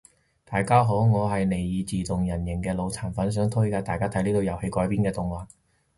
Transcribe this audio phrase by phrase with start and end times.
[0.45, 5.45] 大家好我係尼爾自動人形嘅腦殘粉，想推介大家睇呢套遊戲改編嘅動畫